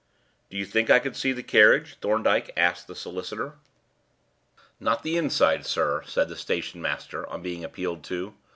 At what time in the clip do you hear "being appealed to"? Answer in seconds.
7.43-8.33